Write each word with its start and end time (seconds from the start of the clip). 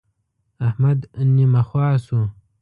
احمد 0.67 0.99
نيمه 1.35 1.61
خوا 1.67 1.87
شو. 2.05 2.19